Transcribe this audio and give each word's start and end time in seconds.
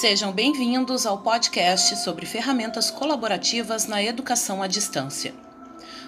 Sejam 0.00 0.32
bem-vindos 0.32 1.04
ao 1.04 1.18
podcast 1.18 1.94
sobre 1.96 2.24
ferramentas 2.24 2.90
colaborativas 2.90 3.86
na 3.86 4.02
educação 4.02 4.62
à 4.62 4.66
distância. 4.66 5.34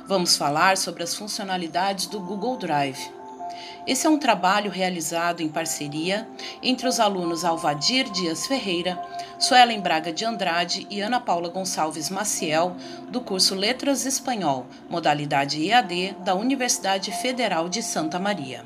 Vamos 0.06 0.34
falar 0.34 0.78
sobre 0.78 1.02
as 1.02 1.14
funcionalidades 1.14 2.06
do 2.06 2.18
Google 2.18 2.56
Drive. 2.56 3.12
Esse 3.86 4.06
é 4.06 4.10
um 4.10 4.18
trabalho 4.18 4.70
realizado 4.70 5.42
em 5.42 5.48
parceria 5.50 6.26
entre 6.62 6.88
os 6.88 6.98
alunos 6.98 7.44
Alvadir 7.44 8.10
Dias 8.10 8.46
Ferreira, 8.46 8.98
Suelen 9.38 9.82
Braga 9.82 10.10
de 10.10 10.24
Andrade 10.24 10.86
e 10.88 11.02
Ana 11.02 11.20
Paula 11.20 11.50
Gonçalves 11.50 12.08
Maciel, 12.08 12.74
do 13.10 13.20
curso 13.20 13.54
Letras 13.54 14.06
Espanhol, 14.06 14.64
modalidade 14.88 15.68
EAD 15.68 16.16
da 16.20 16.34
Universidade 16.34 17.12
Federal 17.12 17.68
de 17.68 17.82
Santa 17.82 18.18
Maria. 18.18 18.64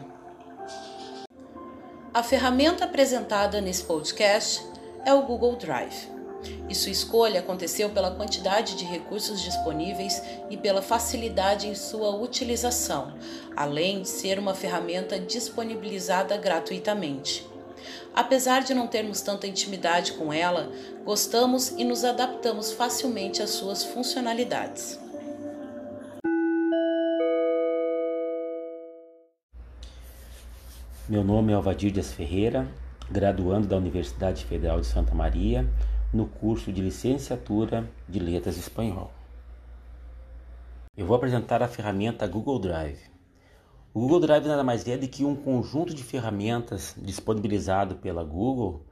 A 2.15 2.23
ferramenta 2.23 2.85
apresentada 2.85 3.61
nesse 3.61 3.83
podcast 3.83 4.76
é 5.07 5.15
o 5.15 5.23
Google 5.23 5.55
Drive. 5.55 6.09
E 6.69 6.75
sua 6.75 6.91
escolha 6.91 7.41
aconteceu 7.41 7.89
pela 7.91 8.11
quantidade 8.11 8.75
de 8.75 8.85
recursos 8.85 9.41
disponíveis 9.41 10.21
e 10.51 10.57
pela 10.57 10.83
facilidade 10.83 11.69
em 11.69 11.77
sua 11.77 12.11
utilização, 12.11 13.15
além 13.57 14.03
de 14.03 14.09
ser 14.09 14.37
uma 14.37 14.53
ferramenta 14.53 15.19
disponibilizada 15.19 16.37
gratuitamente. 16.37 17.47
Apesar 18.13 18.65
de 18.65 18.75
não 18.75 18.89
termos 18.89 19.21
tanta 19.21 19.47
intimidade 19.47 20.13
com 20.13 20.33
ela, 20.33 20.73
gostamos 21.05 21.69
e 21.71 21.85
nos 21.85 22.05
adaptamos 22.05 22.73
facilmente 22.73 23.41
às 23.41 23.51
suas 23.51 23.85
funcionalidades. 23.85 24.99
Meu 31.09 31.23
nome 31.23 31.53
é 31.53 31.55
Alvadir 31.55 31.93
Dias 31.93 32.13
Ferreira, 32.13 32.67
graduando 33.11 33.67
da 33.67 33.77
Universidade 33.77 34.45
Federal 34.45 34.81
de 34.81 34.87
Santa 34.87 35.15
Maria, 35.15 35.69
no 36.13 36.27
curso 36.27 36.73
de 36.73 36.81
Licenciatura 36.81 37.89
de 38.09 38.19
Letras 38.19 38.57
Espanhol. 38.57 39.11
Eu 40.97 41.07
vou 41.07 41.17
apresentar 41.17 41.63
a 41.63 41.69
ferramenta 41.69 42.27
Google 42.27 42.59
Drive. 42.59 43.01
O 43.93 44.01
Google 44.01 44.21
Drive 44.21 44.47
nada 44.47 44.65
mais 44.65 44.87
é 44.89 44.97
do 44.97 45.09
que 45.09 45.25
um 45.25 45.37
conjunto 45.37 45.95
de 45.95 46.03
ferramentas 46.03 46.95
disponibilizado 46.97 47.97
pela 47.97 48.25
Google 48.25 48.85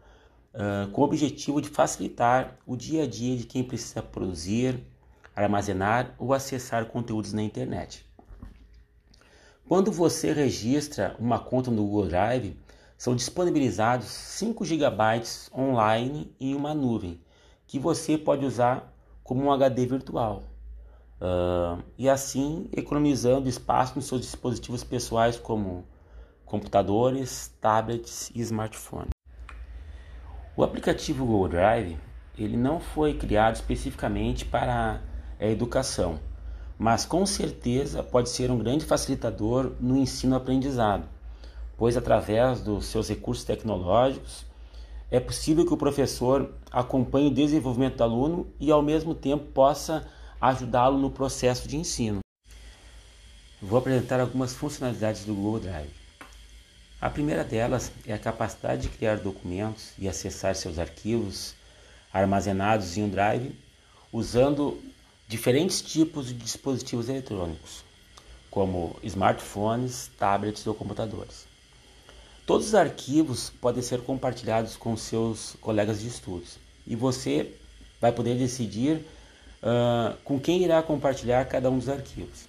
uh, 0.54 0.90
com 0.90 1.02
o 1.02 1.04
objetivo 1.04 1.60
de 1.60 1.68
facilitar 1.68 2.56
o 2.66 2.76
dia 2.76 3.04
a 3.04 3.06
dia 3.06 3.36
de 3.36 3.44
quem 3.44 3.64
precisa 3.64 4.02
produzir, 4.02 4.82
armazenar 5.34 6.14
ou 6.18 6.32
acessar 6.32 6.86
conteúdos 6.86 7.32
na 7.32 7.42
internet. 7.42 8.06
Quando 9.66 9.90
você 9.90 10.32
registra 10.32 11.16
uma 11.18 11.38
conta 11.38 11.70
no 11.70 11.82
Google 11.84 12.08
Drive, 12.08 12.56
são 12.96 13.14
disponibilizados 13.14 14.06
5 14.06 14.64
GB 14.64 15.22
online 15.56 16.34
em 16.40 16.54
uma 16.54 16.72
nuvem, 16.72 17.20
que 17.66 17.78
você 17.78 18.16
pode 18.16 18.44
usar 18.44 18.92
como 19.22 19.42
um 19.42 19.52
HD 19.52 19.86
virtual. 19.86 20.44
Uh, 21.20 21.82
e 21.96 22.08
assim 22.08 22.68
economizando 22.72 23.48
espaço 23.48 23.94
nos 23.96 24.06
seus 24.06 24.20
dispositivos 24.20 24.84
pessoais 24.84 25.38
como 25.38 25.86
computadores, 26.44 27.54
tablets 27.60 28.30
e 28.34 28.40
smartphones. 28.40 29.10
O 30.56 30.62
aplicativo 30.62 31.24
Google 31.24 31.48
Drive 31.48 31.98
ele 32.36 32.56
não 32.56 32.80
foi 32.80 33.14
criado 33.14 33.54
especificamente 33.54 34.44
para 34.44 35.00
a 35.40 35.46
educação, 35.46 36.18
mas 36.78 37.04
com 37.04 37.24
certeza 37.24 38.02
pode 38.02 38.28
ser 38.28 38.50
um 38.50 38.58
grande 38.58 38.84
facilitador 38.84 39.72
no 39.80 39.96
ensino-aprendizado 39.96 41.13
pois 41.76 41.96
através 41.96 42.60
dos 42.60 42.86
seus 42.86 43.08
recursos 43.08 43.44
tecnológicos 43.44 44.44
é 45.10 45.20
possível 45.20 45.66
que 45.66 45.74
o 45.74 45.76
professor 45.76 46.52
acompanhe 46.70 47.28
o 47.28 47.34
desenvolvimento 47.34 47.96
do 47.96 48.02
aluno 48.02 48.46
e 48.58 48.70
ao 48.70 48.82
mesmo 48.82 49.14
tempo 49.14 49.44
possa 49.52 50.06
ajudá-lo 50.40 50.98
no 50.98 51.10
processo 51.10 51.68
de 51.68 51.76
ensino. 51.76 52.20
Vou 53.62 53.78
apresentar 53.78 54.20
algumas 54.20 54.54
funcionalidades 54.54 55.24
do 55.24 55.34
Google 55.34 55.60
Drive. 55.60 55.90
A 57.00 57.10
primeira 57.10 57.44
delas 57.44 57.92
é 58.06 58.12
a 58.12 58.18
capacidade 58.18 58.82
de 58.82 58.88
criar 58.88 59.18
documentos 59.18 59.92
e 59.98 60.08
acessar 60.08 60.54
seus 60.54 60.78
arquivos 60.78 61.54
armazenados 62.12 62.96
em 62.96 63.02
um 63.02 63.08
drive 63.08 63.54
usando 64.12 64.80
diferentes 65.26 65.82
tipos 65.82 66.28
de 66.28 66.34
dispositivos 66.34 67.08
eletrônicos, 67.08 67.84
como 68.50 68.96
smartphones, 69.02 70.10
tablets 70.18 70.66
ou 70.66 70.74
computadores. 70.74 71.53
Todos 72.46 72.66
os 72.66 72.74
arquivos 72.74 73.50
podem 73.58 73.82
ser 73.82 74.02
compartilhados 74.02 74.76
com 74.76 74.94
seus 74.98 75.56
colegas 75.62 76.02
de 76.02 76.08
estudos 76.08 76.58
e 76.86 76.94
você 76.94 77.54
vai 77.98 78.12
poder 78.12 78.36
decidir 78.36 78.96
uh, 79.62 80.14
com 80.22 80.38
quem 80.38 80.62
irá 80.62 80.82
compartilhar 80.82 81.46
cada 81.46 81.70
um 81.70 81.78
dos 81.78 81.88
arquivos. 81.88 82.46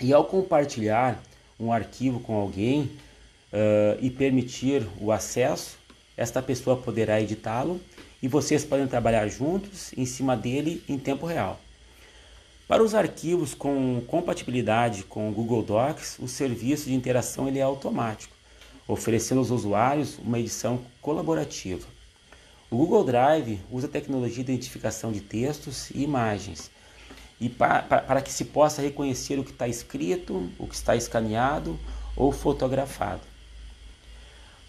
E 0.00 0.14
ao 0.14 0.24
compartilhar 0.24 1.22
um 1.60 1.70
arquivo 1.70 2.20
com 2.20 2.36
alguém 2.36 2.84
uh, 3.52 3.98
e 4.00 4.08
permitir 4.08 4.86
o 4.98 5.12
acesso, 5.12 5.76
esta 6.16 6.40
pessoa 6.40 6.74
poderá 6.74 7.20
editá-lo 7.20 7.78
e 8.22 8.28
vocês 8.28 8.64
podem 8.64 8.86
trabalhar 8.86 9.28
juntos 9.28 9.92
em 9.94 10.06
cima 10.06 10.34
dele 10.34 10.82
em 10.88 10.98
tempo 10.98 11.26
real. 11.26 11.60
Para 12.66 12.82
os 12.82 12.94
arquivos 12.94 13.52
com 13.52 14.02
compatibilidade 14.06 15.02
com 15.02 15.28
o 15.28 15.32
Google 15.32 15.62
Docs, 15.62 16.18
o 16.18 16.26
serviço 16.26 16.86
de 16.86 16.94
interação 16.94 17.46
ele 17.46 17.58
é 17.58 17.62
automático 17.62 18.35
oferecendo 18.86 19.38
aos 19.38 19.50
usuários 19.50 20.18
uma 20.18 20.38
edição 20.38 20.80
colaborativa. 21.00 21.86
O 22.70 22.76
Google 22.76 23.04
Drive 23.04 23.60
usa 23.70 23.86
a 23.86 23.90
tecnologia 23.90 24.42
de 24.42 24.52
identificação 24.52 25.12
de 25.12 25.20
textos 25.20 25.90
e 25.90 26.02
imagens 26.02 26.70
e 27.40 27.48
para, 27.48 27.82
para 27.82 28.22
que 28.22 28.32
se 28.32 28.46
possa 28.46 28.82
reconhecer 28.82 29.38
o 29.38 29.44
que 29.44 29.50
está 29.50 29.68
escrito, 29.68 30.50
o 30.58 30.66
que 30.66 30.74
está 30.74 30.96
escaneado 30.96 31.78
ou 32.16 32.32
fotografado. 32.32 33.20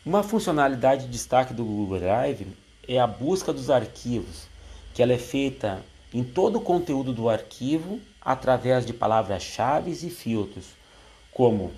Uma 0.06 0.24
funcionalidade 0.24 1.06
de 1.06 1.12
destaque 1.12 1.54
do 1.54 1.66
Google 1.66 2.00
Drive 2.00 2.48
é 2.88 3.00
a 3.00 3.08
busca 3.08 3.52
dos 3.52 3.70
arquivos, 3.70 4.48
que 4.94 5.02
ela 5.02 5.14
é 5.14 5.18
feita 5.18 5.84
em 6.14 6.24
todo 6.24 6.58
o 6.58 6.62
conteúdo 6.62 7.12
do 7.12 7.30
arquivo 7.30 8.00
através 8.22 8.86
de 8.86 8.94
palavras-chave 8.94 9.92
e 9.92 10.10
filtros, 10.10 10.66
como 11.32 11.74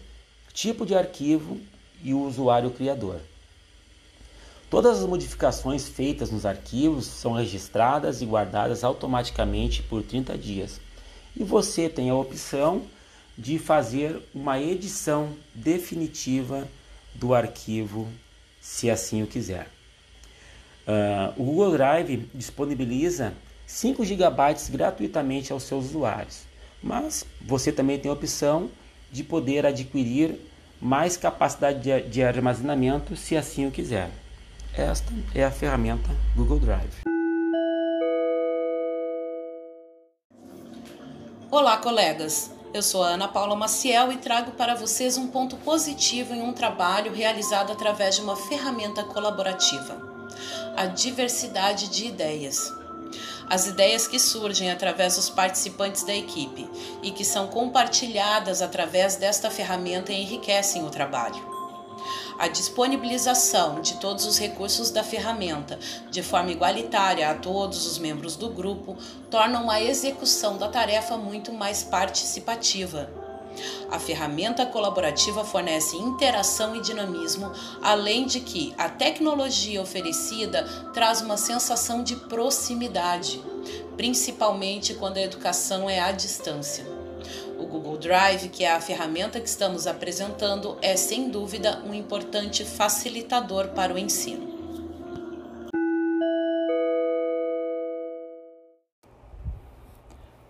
tipo 0.54 0.86
de 0.86 0.96
arquivo, 0.96 1.60
e 2.04 2.14
o 2.14 2.26
usuário 2.26 2.72
criador. 2.72 3.20
Todas 4.70 5.00
as 5.00 5.08
modificações 5.08 5.88
feitas 5.88 6.30
nos 6.30 6.46
arquivos 6.46 7.06
são 7.06 7.34
registradas 7.34 8.22
e 8.22 8.26
guardadas 8.26 8.84
automaticamente 8.84 9.82
por 9.82 10.04
30 10.04 10.38
dias. 10.38 10.80
E 11.36 11.44
você 11.44 11.90
tem 11.90 12.10
a 12.10 12.16
opção 12.16 12.84
de 13.36 13.58
fazer 13.58 14.22
uma 14.34 14.60
edição 14.60 15.34
definitiva 15.56 16.68
do 17.16 17.34
arquivo, 17.34 18.08
se 18.62 18.90
assim 18.90 19.24
o 19.24 19.28
quiser. 19.28 19.68
Uh, 20.88 21.42
o 21.42 21.46
Google 21.46 21.72
Drive 21.72 22.30
disponibiliza 22.34 23.34
5 23.66 24.04
GB 24.04 24.28
gratuitamente 24.72 25.54
aos 25.54 25.64
seus 25.64 25.86
usuários, 25.86 26.44
mas 26.82 27.26
você 27.42 27.72
também 27.72 27.98
tem 28.00 28.10
a 28.10 28.14
opção 28.14 28.70
de 29.12 29.24
poder 29.24 29.66
adquirir 29.66 30.40
mais 30.82 31.18
capacidade 31.18 31.80
de, 31.80 32.02
de 32.10 32.24
armazenamento, 32.24 33.16
se 33.16 33.36
assim 33.36 33.68
o 33.68 33.72
quiser. 33.72 34.10
Esta 34.74 35.12
é 35.36 35.44
a 35.44 35.52
ferramenta 35.52 36.10
Google 36.36 36.60
Drive. 36.60 37.04
Olá, 41.52 41.78
colegas. 41.78 42.52
Eu 42.72 42.84
sou 42.84 43.04
a 43.04 43.10
Ana 43.10 43.28
Paula 43.28 43.56
Maciel 43.56 44.12
e 44.12 44.18
trago 44.18 44.52
para 44.52 44.76
vocês 44.76 45.18
um 45.18 45.28
ponto 45.28 45.58
positivo 45.58 46.34
em 46.36 46.42
um 46.42 46.54
trabalho 46.54 47.12
realizado 47.12 47.72
através 47.72 48.16
de 48.16 48.22
uma 48.22 48.36
ferramenta 48.36 49.04
colaborativa: 49.04 49.98
a 50.78 50.86
diversidade 50.86 51.90
de 51.90 52.06
ideias. 52.06 52.72
As 53.50 53.66
ideias 53.66 54.08
que 54.08 54.20
surgem 54.20 54.70
através 54.70 55.16
dos 55.16 55.28
participantes 55.28 56.04
da 56.04 56.14
equipe 56.14 56.70
e 57.02 57.10
que 57.10 57.26
são 57.26 57.48
compartilhadas 57.48 58.62
através 58.62 59.16
desta 59.16 59.50
ferramenta 59.50 60.14
enriquecem 60.14 60.86
o 60.86 60.90
trabalho. 60.92 61.50
A 62.38 62.48
disponibilização 62.48 63.82
de 63.82 63.96
todos 63.98 64.26
os 64.26 64.38
recursos 64.38 64.92
da 64.92 65.04
ferramenta 65.04 65.80
de 66.12 66.22
forma 66.22 66.52
igualitária 66.52 67.28
a 67.28 67.34
todos 67.34 67.88
os 67.88 67.98
membros 67.98 68.36
do 68.36 68.50
grupo 68.50 68.96
torna 69.32 69.70
a 69.72 69.82
execução 69.82 70.58
da 70.58 70.70
tarefa 70.70 71.18
muito 71.18 71.52
mais 71.52 71.84
participativa. 71.84 73.29
A 73.92 74.00
ferramenta 74.00 74.66
colaborativa 74.66 75.44
fornece 75.44 75.96
interação 75.98 76.76
e 76.76 76.82
dinamismo, 76.82 77.52
além 77.82 78.26
de 78.26 78.40
que 78.40 78.74
a 78.78 78.90
tecnologia 78.90 79.82
oferecida 79.82 80.64
traz 80.94 81.22
uma 81.22 81.38
sensação 81.38 82.04
de 82.04 82.16
proximidade, 82.16 83.42
principalmente 83.98 84.94
quando 84.94 85.18
a 85.18 85.22
educação 85.22 85.90
é 85.90 86.00
à 86.00 86.12
distância. 86.12 86.86
O 87.60 87.66
Google 87.66 87.98
Drive, 87.98 88.50
que 88.50 88.64
é 88.64 88.72
a 88.72 88.80
ferramenta 88.80 89.40
que 89.40 89.50
estamos 89.50 89.86
apresentando, 89.86 90.78
é 90.82 90.96
sem 90.96 91.30
dúvida 91.30 91.84
um 91.86 91.94
importante 91.94 92.64
facilitador 92.64 93.70
para 93.70 93.94
o 93.94 93.98
ensino. 93.98 94.48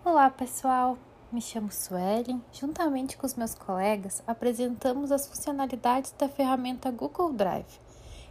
Olá, 0.05 0.29
pessoal! 0.29 0.97
Me 1.31 1.41
chamo 1.41 1.71
Suelen. 1.71 2.41
Juntamente 2.51 3.15
com 3.15 3.23
os 3.23 3.35
meus 3.35 3.53
colegas, 3.53 4.23
apresentamos 4.25 5.11
as 5.11 5.27
funcionalidades 5.27 6.11
da 6.17 6.27
ferramenta 6.27 6.89
Google 6.89 7.31
Drive 7.31 7.79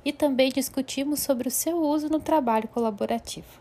e 0.04 0.12
também 0.12 0.50
discutimos 0.50 1.20
sobre 1.20 1.46
o 1.46 1.50
seu 1.50 1.76
uso 1.80 2.08
no 2.08 2.18
trabalho 2.18 2.66
colaborativo. 2.66 3.60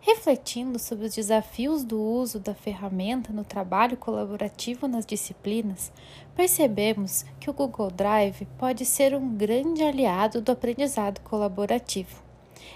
Refletindo 0.00 0.78
sobre 0.78 1.06
os 1.06 1.14
desafios 1.14 1.82
do 1.82 1.98
uso 1.98 2.38
da 2.38 2.54
ferramenta 2.54 3.32
no 3.32 3.42
trabalho 3.42 3.96
colaborativo 3.96 4.86
nas 4.86 5.06
disciplinas, 5.06 5.90
percebemos 6.34 7.24
que 7.40 7.48
o 7.48 7.54
Google 7.54 7.90
Drive 7.90 8.46
pode 8.58 8.84
ser 8.84 9.14
um 9.14 9.34
grande 9.34 9.82
aliado 9.82 10.42
do 10.42 10.52
aprendizado 10.52 11.22
colaborativo. 11.22 12.22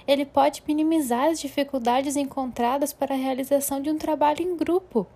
Ele 0.09 0.25
pode 0.25 0.63
minimizar 0.67 1.29
as 1.29 1.39
dificuldades 1.39 2.17
encontradas 2.17 2.95
para 2.95 3.15
a 3.15 3.19
realização 3.19 3.83
de 3.83 3.91
um 3.91 3.99
trabalho 3.99 4.41
em 4.41 4.57
grupo, 4.57 5.07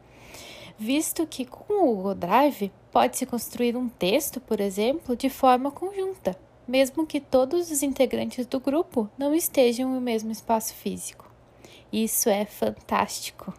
visto 0.78 1.26
que 1.26 1.44
com 1.44 1.88
o 1.88 1.94
Google 1.96 2.14
Drive 2.14 2.72
pode-se 2.90 3.26
construir 3.26 3.76
um 3.76 3.88
texto, 3.88 4.40
por 4.40 4.60
exemplo, 4.60 5.16
de 5.16 5.28
forma 5.28 5.70
conjunta, 5.70 6.36
mesmo 6.66 7.06
que 7.06 7.20
todos 7.20 7.70
os 7.70 7.82
integrantes 7.82 8.46
do 8.46 8.60
grupo 8.60 9.08
não 9.18 9.34
estejam 9.34 9.92
no 9.92 10.00
mesmo 10.00 10.30
espaço 10.30 10.74
físico. 10.74 11.30
Isso 11.92 12.28
é 12.28 12.44
fantástico. 12.44 13.54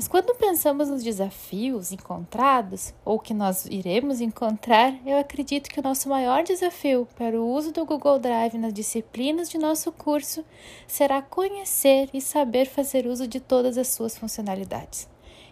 Mas 0.00 0.08
quando 0.08 0.34
pensamos 0.34 0.88
nos 0.88 1.02
desafios 1.02 1.92
encontrados 1.92 2.94
ou 3.04 3.18
que 3.18 3.34
nós 3.34 3.66
iremos 3.66 4.22
encontrar, 4.22 4.94
eu 5.04 5.18
acredito 5.18 5.68
que 5.68 5.78
o 5.78 5.82
nosso 5.82 6.08
maior 6.08 6.42
desafio 6.42 7.06
para 7.16 7.38
o 7.38 7.46
uso 7.46 7.70
do 7.70 7.84
Google 7.84 8.18
Drive 8.18 8.56
nas 8.56 8.72
disciplinas 8.72 9.50
de 9.50 9.58
nosso 9.58 9.92
curso 9.92 10.42
será 10.86 11.20
conhecer 11.20 12.08
e 12.14 12.20
saber 12.22 12.64
fazer 12.64 13.06
uso 13.06 13.28
de 13.28 13.40
todas 13.40 13.76
as 13.76 13.88
suas 13.88 14.16
funcionalidades, 14.16 15.06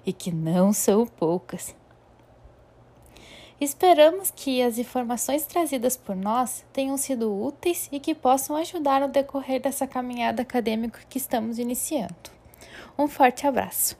e 0.08 0.12
que 0.14 0.32
não 0.32 0.72
são 0.72 1.06
poucas. 1.06 1.76
Esperamos 3.60 4.32
que 4.34 4.62
as 4.62 4.78
informações 4.78 5.44
trazidas 5.44 5.98
por 5.98 6.16
nós 6.16 6.64
tenham 6.72 6.96
sido 6.96 7.30
úteis 7.30 7.90
e 7.92 8.00
que 8.00 8.14
possam 8.14 8.56
ajudar 8.56 9.02
no 9.02 9.08
decorrer 9.08 9.60
dessa 9.60 9.86
caminhada 9.86 10.40
acadêmica 10.40 11.00
que 11.10 11.18
estamos 11.18 11.58
iniciando. 11.58 12.14
Um 12.98 13.06
forte 13.06 13.46
abraço! 13.46 13.98